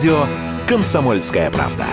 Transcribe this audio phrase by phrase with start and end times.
[0.00, 0.26] радио
[0.66, 1.84] «Комсомольская правда».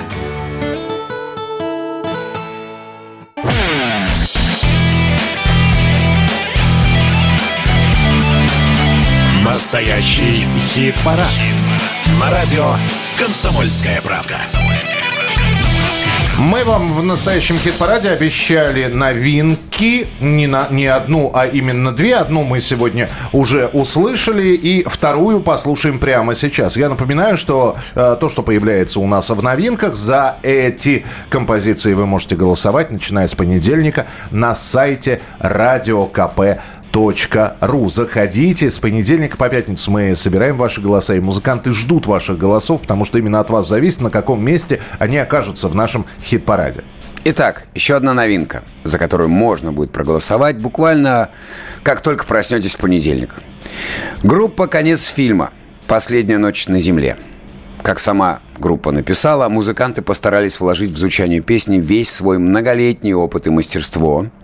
[9.43, 11.27] Настоящий хит-парад.
[11.27, 11.53] Хит
[12.17, 12.77] На радио
[13.19, 14.37] «Комсомольская правда».
[16.39, 20.05] Мы вам в настоящем хит-параде обещали новинки.
[20.19, 22.15] Не, на, не одну, а именно две.
[22.15, 26.77] Одну мы сегодня уже услышали, и вторую послушаем прямо сейчас.
[26.77, 32.05] Я напоминаю, что э, то, что появляется у нас в новинках, за эти композиции вы
[32.05, 36.05] можете голосовать, начиная с понедельника, на сайте Радио
[37.61, 37.89] Ру.
[37.89, 38.71] Заходите.
[38.71, 43.19] С понедельника по пятницу мы собираем ваши голоса, и музыканты ждут ваших голосов, потому что
[43.19, 46.83] именно от вас зависит, на каком месте они окажутся в нашем хит-параде.
[47.23, 51.29] Итак, еще одна новинка, за которую можно будет проголосовать буквально
[51.83, 53.35] как только проснетесь в понедельник.
[54.23, 55.51] Группа «Конец фильма.
[55.87, 57.17] Последняя ночь на земле».
[57.83, 63.51] Как сама группа написала, музыканты постарались вложить в звучание песни весь свой многолетний опыт и
[63.51, 64.25] мастерство–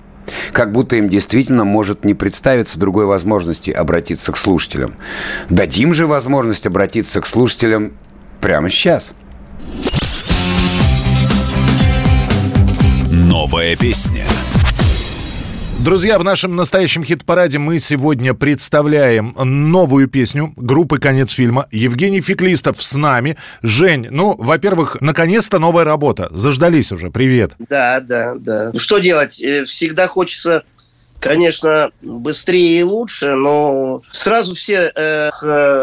[0.51, 4.95] как будто им действительно может не представиться другой возможности обратиться к слушателям.
[5.49, 7.93] Дадим же возможность обратиться к слушателям
[8.41, 9.13] прямо сейчас.
[13.09, 14.25] Новая песня.
[15.83, 21.67] Друзья, в нашем настоящем хит-параде мы сегодня представляем новую песню группы «Конец фильма».
[21.71, 23.35] Евгений Феклистов с нами.
[23.63, 26.29] Жень, ну, во-первых, наконец-то новая работа.
[26.31, 27.11] Заждались уже.
[27.11, 27.55] Привет.
[27.69, 28.69] Да, да, да.
[28.71, 29.43] Ну, что делать?
[29.43, 30.63] Э, всегда хочется
[31.19, 35.31] конечно, быстрее и лучше, но сразу все э,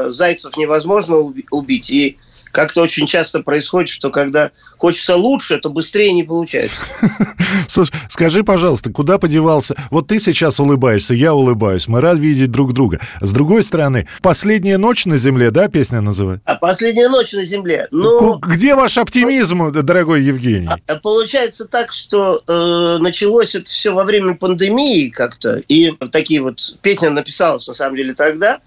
[0.08, 1.16] зайцев невозможно
[1.50, 1.90] убить.
[1.90, 2.16] И
[2.52, 6.86] как-то очень часто происходит, что когда хочется лучше, то быстрее не получается.
[7.68, 9.76] Слушай, скажи, пожалуйста, куда подевался?
[9.90, 13.00] Вот ты сейчас улыбаешься, я улыбаюсь, мы рады видеть друг друга.
[13.20, 16.42] С другой стороны, «Последняя ночь на земле», да, песня называется?
[16.46, 17.88] А «Последняя ночь на земле».
[17.90, 20.68] Ну, Где ваш оптимизм, дорогой Евгений?
[20.86, 26.58] А, получается так, что э, началось это все во время пандемии как-то, и такие вот
[26.82, 28.60] песни написалась на самом деле тогда,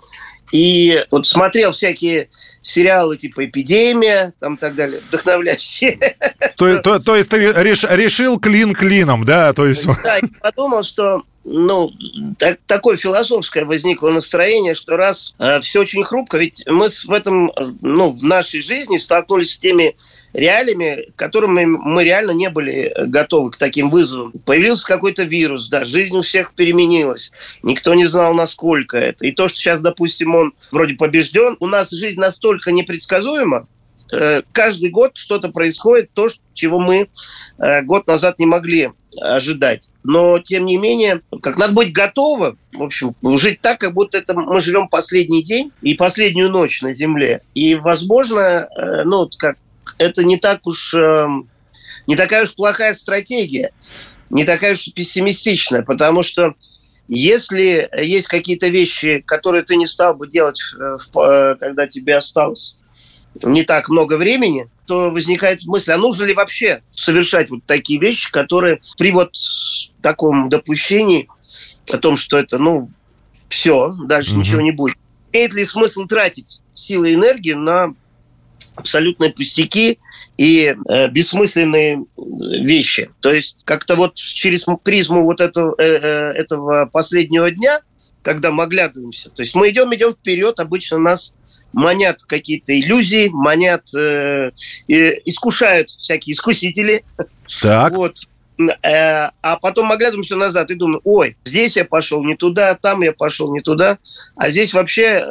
[0.53, 2.29] и вот смотрел всякие
[2.61, 5.97] сериалы типа «Эпидемия», там так далее, вдохновляющие.
[6.55, 9.51] То, то, то есть ты реш, решил клин клином, да?
[9.53, 9.87] То есть...
[10.03, 11.91] Да, я подумал, что ну,
[12.37, 17.51] так, такое философское возникло настроение, что раз э, все очень хрупко, ведь мы в этом,
[17.81, 19.95] ну, в нашей жизни столкнулись с теми
[20.33, 24.33] реалиями, к которым мы реально не были готовы к таким вызовам.
[24.45, 27.31] Появился какой-то вирус, да, жизнь у всех переменилась.
[27.61, 29.25] Никто не знал, насколько это.
[29.25, 33.67] И то, что сейчас, допустим, он вроде побежден, у нас жизнь настолько непредсказуема,
[34.11, 37.07] э, каждый год что-то происходит, то, чего мы
[37.59, 39.91] э, год назад не могли ожидать.
[40.03, 44.33] Но, тем не менее, как надо быть готовым, в общем, жить так, как будто это
[44.33, 47.41] мы живем последний день и последнюю ночь на Земле.
[47.53, 49.57] И, возможно, э, ну, как
[49.97, 51.49] это не так уж эм,
[52.07, 53.71] не такая уж плохая стратегия,
[54.29, 56.55] не такая уж пессимистичная, потому что
[57.07, 62.77] если есть какие-то вещи, которые ты не стал бы делать, э, когда тебе осталось
[63.43, 68.31] не так много времени, то возникает мысль, а нужно ли вообще совершать вот такие вещи,
[68.31, 69.33] которые при вот
[70.01, 71.27] таком допущении
[71.91, 72.89] о том, что это, ну,
[73.49, 74.37] все, дальше mm-hmm.
[74.37, 74.97] ничего не будет.
[75.31, 77.93] Имеет ли смысл тратить силы и энергии на
[78.75, 79.99] абсолютные пустяки
[80.37, 83.09] и э, бессмысленные вещи.
[83.19, 87.81] То есть как-то вот через призму вот этого, э, э, этого последнего дня,
[88.21, 91.35] когда мы оглядываемся, то есть мы идем, идем вперед, обычно нас
[91.73, 94.51] манят какие-то иллюзии, манят, э,
[94.87, 94.93] э,
[95.25, 97.03] искушают всякие искусители.
[97.61, 97.93] Так.
[97.93, 98.17] Вот.
[98.57, 103.11] Э, а потом оглядываемся назад и думаем, ой, здесь я пошел не туда, там я
[103.11, 103.97] пошел не туда,
[104.35, 105.23] а здесь вообще э,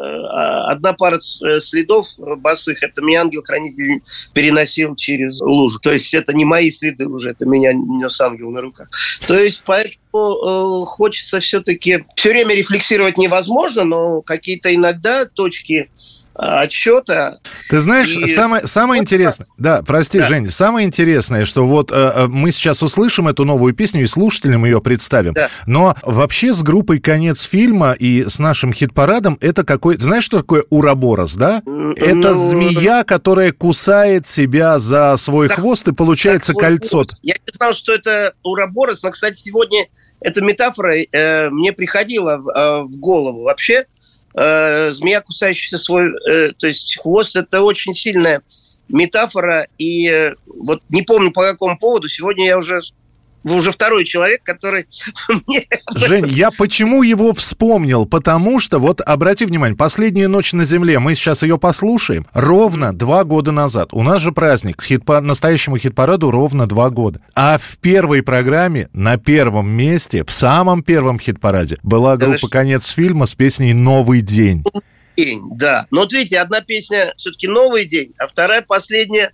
[0.66, 4.02] одна пара э, следов босых, это меня ангел-хранитель
[4.34, 5.78] переносил через лужу.
[5.80, 8.88] То есть это не мои следы уже, это меня нес ангел на руках.
[9.28, 15.91] То есть поэтому хочется все-таки все время рефлексировать невозможно, но какие-то иногда точки
[16.35, 17.38] отчета.
[17.69, 18.26] Ты знаешь, и...
[18.32, 20.26] самое, самое интересное, да, прости, да.
[20.26, 24.64] Жень, самое интересное, что вот э, э, мы сейчас услышим эту новую песню и слушателям
[24.64, 25.50] ее представим, да.
[25.67, 29.97] но вообще с группой «Конец фильма» и с нашим хит-парадом это какой...
[29.99, 31.62] Знаешь, что такое ураборос, да?
[31.67, 31.93] Ну...
[31.93, 36.99] Это змея, которая кусает себя за свой так, хвост и получается так, кольцо.
[36.99, 39.87] Вот, я не знал, что это ураборос, но, кстати, сегодня
[40.20, 43.43] эта метафора э, мне приходила в, э, в голову.
[43.43, 43.87] Вообще,
[44.34, 48.43] э, змея, кусающаяся свой, э, то есть хвост, это очень сильная
[48.88, 49.66] метафора.
[49.78, 52.81] И э, вот не помню по какому поводу, сегодня я уже
[53.44, 54.86] вы уже второй человек, который
[55.46, 55.66] мне...
[55.94, 58.06] Жень, я почему его вспомнил?
[58.06, 63.24] Потому что, вот обрати внимание, «Последняя ночь на земле», мы сейчас ее послушаем, ровно два
[63.24, 63.90] года назад.
[63.92, 67.20] У нас же праздник, хит по настоящему хит-параду ровно два года.
[67.34, 73.26] А в первой программе, на первом месте, в самом первом хит-параде, была группа «Конец фильма»
[73.26, 74.64] с песней «Новый день».
[75.16, 75.86] День, да.
[75.90, 79.32] Но вот видите, одна песня все-таки «Новый день», а вторая последняя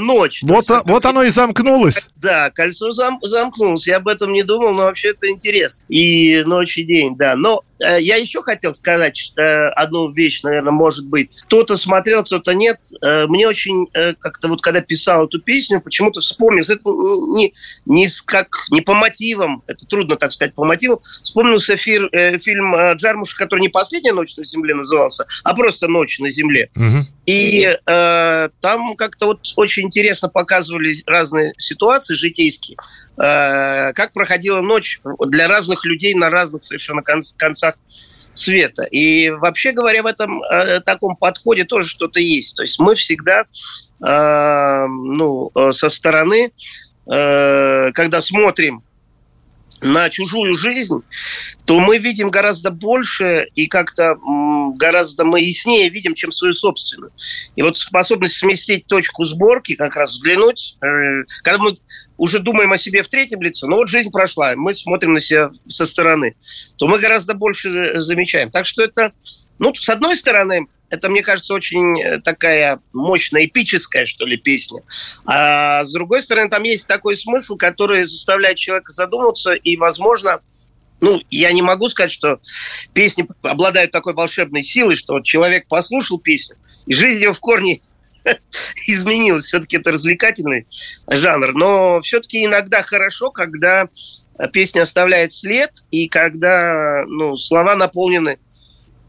[0.00, 0.42] ночь.
[0.42, 2.10] Вот, есть, вот оно и замкнулось.
[2.18, 3.86] Да, кольцо зам, замкнулось.
[3.86, 5.84] Я об этом не думал, но вообще это интересно.
[5.88, 7.36] И ночь и день, да.
[7.36, 11.42] Но Э, я еще хотел сказать что одну вещь, наверное, может быть.
[11.42, 12.78] Кто-то смотрел, кто-то нет.
[13.02, 16.80] Э, мне очень э, как-то вот когда писал эту песню, почему-то вспомнил, это
[17.36, 17.54] не,
[17.86, 22.08] не, как, не по мотивам, это трудно так сказать по мотивам, вспомнился фир,
[22.38, 26.70] фильм Джармуша, который не «Последняя ночь на земле» назывался, а просто «Ночь на земле».
[26.76, 27.06] Угу.
[27.26, 32.78] И э, там как-то вот очень интересно показывали разные ситуации житейские.
[33.20, 37.76] Э, как проходила ночь для разных людей на разных совершенно концах
[38.32, 38.84] света.
[38.84, 42.56] И вообще говоря, в этом э, таком подходе тоже что-то есть.
[42.56, 43.44] То есть мы всегда
[44.06, 46.52] э, ну, со стороны,
[47.06, 48.82] когда смотрим
[49.80, 51.02] на чужую жизнь,
[51.64, 54.16] то мы видим гораздо больше и как-то
[54.74, 57.12] гораздо мы яснее видим, чем свою собственную.
[57.56, 61.74] И вот способность сместить точку сборки, как раз взглянуть, э, когда мы
[62.16, 65.50] уже думаем о себе в третьем лице, ну вот жизнь прошла, мы смотрим на себя
[65.66, 66.36] со стороны,
[66.76, 68.50] то мы гораздо больше замечаем.
[68.50, 69.12] Так что это,
[69.58, 74.82] ну, с одной стороны, это, мне кажется, очень э, такая мощная, эпическая, что ли, песня.
[75.26, 80.40] А с другой стороны, там есть такой смысл, который заставляет человека задуматься, и, возможно,
[81.00, 82.40] ну, я не могу сказать, что
[82.92, 86.56] песни обладают такой волшебной силой, что вот человек послушал песню,
[86.86, 87.80] и жизнь его в корне
[88.86, 89.44] изменилась.
[89.44, 90.66] Все-таки это развлекательный
[91.06, 91.54] жанр.
[91.54, 93.88] Но все-таки иногда хорошо, когда
[94.52, 98.38] песня оставляет след, и когда ну, слова наполнены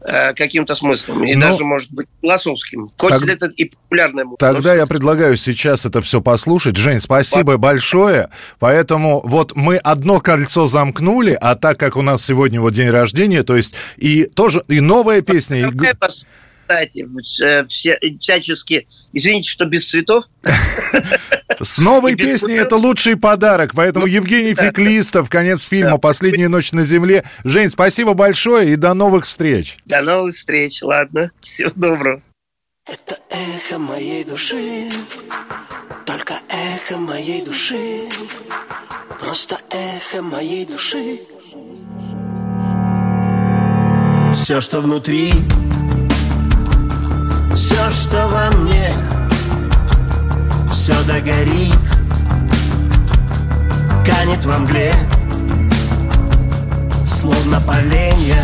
[0.02, 2.88] Э, каким-то смыслом, и ну, даже, может быть, философским.
[2.96, 4.24] Хоть так, это и популярное.
[4.38, 6.76] Тогда я предлагаю сейчас это все послушать.
[6.76, 7.60] Жень, спасибо Пап.
[7.60, 8.30] большое.
[8.58, 13.42] Поэтому вот мы одно кольцо замкнули, а так как у нас сегодня вот день рождения,
[13.42, 15.70] то есть и тоже и новая песня, и
[16.70, 17.04] кстати,
[17.42, 20.24] э, все, всячески, извините, что без цветов.
[21.60, 23.72] С новой песней это лучший подарок.
[23.74, 27.24] Поэтому ну, Евгений Феклистов, конец фильма «Последняя ночь на земле».
[27.44, 29.78] Жень, спасибо большое и до новых встреч.
[29.84, 30.80] До новых встреч.
[30.82, 32.22] Ладно, всего доброго.
[32.86, 34.88] Это эхо моей души,
[36.06, 38.08] только эхо моей души,
[39.20, 41.20] просто эхо моей души.
[44.32, 45.32] Все, что внутри,
[47.80, 48.92] все, что во мне,
[50.68, 51.72] все догорит,
[54.04, 54.94] канет во мгле,
[57.06, 58.42] словно поленья,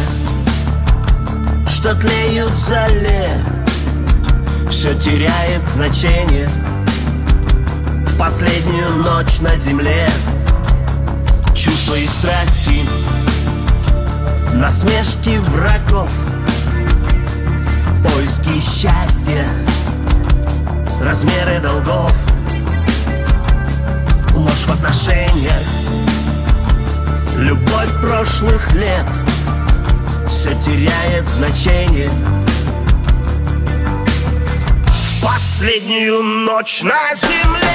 [1.67, 3.31] что тлеют в зале,
[4.71, 6.49] все теряет значение
[8.07, 10.09] в последнюю ночь на земле.
[11.55, 12.83] Чувства и страсти,
[14.55, 16.13] насмешки врагов—
[18.27, 19.47] поиски счастья,
[21.01, 22.13] размеры долгов,
[24.35, 25.63] ложь в отношениях,
[27.37, 29.07] любовь прошлых лет,
[30.27, 32.11] все теряет значение.
[34.89, 37.66] В последнюю ночь на земле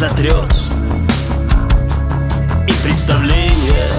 [0.00, 0.62] разотрет
[2.66, 3.90] И представление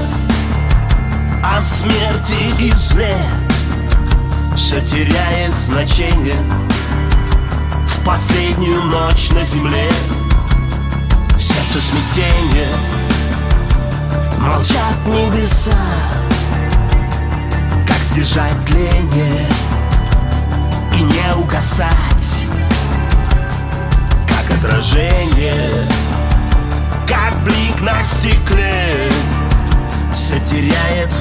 [1.44, 3.16] о смерти и зле
[4.56, 6.34] Все теряет значение
[7.86, 9.92] В последнюю ночь на земле.
[11.36, 12.70] В сердце смятение
[14.40, 15.78] Молчат небеса.
[18.12, 19.51] Сдержать тление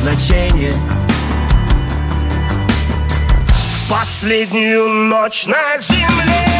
[0.00, 0.72] значение.
[3.48, 6.59] В последнюю ночь на земле